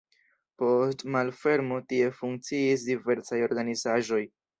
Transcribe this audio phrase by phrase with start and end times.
[0.59, 4.23] Post malfermo tie funkciis diversaj organizaĵoj.